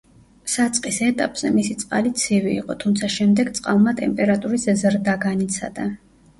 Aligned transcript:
საწყის 0.53 0.95
ეტაპზე 1.07 1.51
მისი 1.57 1.75
წყალი 1.83 2.13
ცივი 2.23 2.55
იყო, 2.63 2.77
თუმცა 2.85 3.11
შემდეგ 3.19 3.55
წყალმა 3.61 3.95
ტემპერატურის 4.03 4.69
ზრდა 4.85 5.19
განიცადა. 5.31 5.91